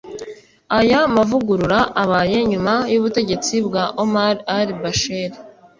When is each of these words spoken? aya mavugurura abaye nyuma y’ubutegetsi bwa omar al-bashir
aya 0.79 0.99
mavugurura 1.15 1.79
abaye 2.03 2.37
nyuma 2.51 2.73
y’ubutegetsi 2.93 3.53
bwa 3.65 3.83
omar 4.03 4.35
al-bashir 4.57 5.31